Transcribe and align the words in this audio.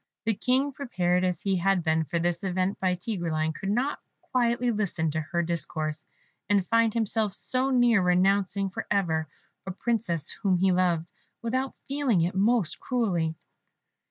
The 0.25 0.33
King, 0.33 0.71
prepared 0.71 1.23
as 1.23 1.43
he 1.43 1.57
had 1.57 1.83
been 1.83 2.05
for 2.05 2.17
this 2.17 2.43
event 2.43 2.79
by 2.79 2.95
Tigreline, 2.95 3.53
could 3.53 3.69
not 3.69 3.99
quietly 4.19 4.71
listen 4.71 5.11
to 5.11 5.21
her 5.21 5.43
discourse, 5.43 6.07
and 6.49 6.65
find 6.69 6.91
himself 6.91 7.33
so 7.35 7.69
near 7.69 8.01
renouncing 8.01 8.71
for 8.71 8.87
ever 8.89 9.27
a 9.67 9.69
Princess 9.71 10.31
whom 10.31 10.57
he 10.57 10.71
loved, 10.71 11.11
without 11.43 11.75
feeling 11.87 12.21
it 12.21 12.33
most 12.33 12.79
cruelly. 12.79 13.35